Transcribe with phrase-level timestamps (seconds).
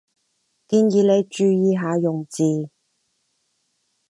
[0.67, 2.71] 建議你注意下用字